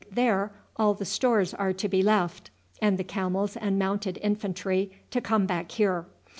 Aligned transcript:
There 0.11 0.51
all 0.77 0.95
the 0.95 1.05
stores 1.05 1.53
are 1.53 1.73
to 1.73 1.87
be 1.87 2.01
left, 2.01 2.49
and 2.81 2.97
the 2.97 3.03
camels 3.03 3.55
and 3.55 3.77
Mounted 3.77 4.17
Infantry 4.23 4.91
to 5.11 5.21
come 5.21 5.45
back 5.45 5.73
here. 5.73 6.07